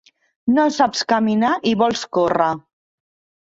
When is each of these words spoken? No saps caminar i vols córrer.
No 0.53 0.63
saps 0.77 1.03
caminar 1.13 1.51
i 1.73 1.75
vols 1.83 2.03
córrer. 2.19 2.49